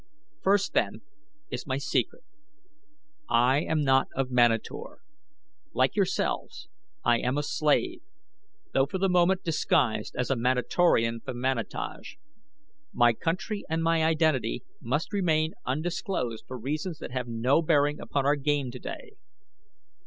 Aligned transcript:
"First, 0.41 0.73
then, 0.73 1.01
is 1.51 1.67
my 1.67 1.77
secret. 1.77 2.23
I 3.29 3.59
am 3.61 3.83
not 3.83 4.07
of 4.15 4.31
Manator. 4.31 4.97
Like 5.73 5.95
yourselves 5.95 6.67
I 7.03 7.19
am 7.19 7.37
a 7.37 7.43
slave, 7.43 8.01
though 8.73 8.87
for 8.87 8.97
the 8.97 9.07
moment 9.07 9.43
disguised 9.43 10.15
as 10.15 10.31
a 10.31 10.35
Manatorian 10.35 11.19
from 11.23 11.37
Manataj. 11.37 12.17
My 12.91 13.13
country 13.13 13.63
and 13.69 13.83
my 13.83 14.03
identity 14.03 14.63
must 14.81 15.13
remain 15.13 15.53
undisclosed 15.67 16.45
for 16.47 16.57
reasons 16.57 16.97
that 16.97 17.11
have 17.11 17.27
no 17.27 17.61
bearing 17.61 17.99
upon 17.99 18.25
our 18.25 18.35
game 18.37 18.71
today. 18.71 19.11